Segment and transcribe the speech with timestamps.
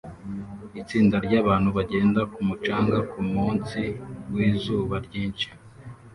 [0.81, 3.81] itsinda ryabantu bagenda ku mucanga kumunsi
[4.33, 5.49] wizuba ryinshi